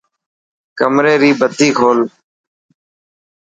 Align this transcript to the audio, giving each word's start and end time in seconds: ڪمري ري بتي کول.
ڪمري 0.79 1.15
ري 1.21 1.31
بتي 1.39 1.67
کول. 1.77 1.99